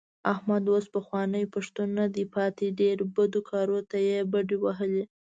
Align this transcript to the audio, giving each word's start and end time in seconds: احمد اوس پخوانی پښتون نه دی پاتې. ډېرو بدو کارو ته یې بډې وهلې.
احمد 0.33 0.63
اوس 0.71 0.85
پخوانی 0.95 1.43
پښتون 1.53 1.87
نه 1.99 2.05
دی 2.15 2.25
پاتې. 2.35 2.65
ډېرو 2.79 3.03
بدو 3.15 3.41
کارو 3.49 3.79
ته 3.89 3.97
یې 4.07 4.17
بډې 4.31 4.57
وهلې. 4.63 5.03